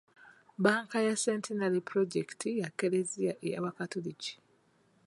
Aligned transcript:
Bbanka 0.57 0.97
ya 1.01 1.15
Centenary 1.25 1.79
pulojekiti 1.89 2.49
ya 2.61 2.67
kereziya 2.77 3.33
ey'abakatoliki. 3.47 4.33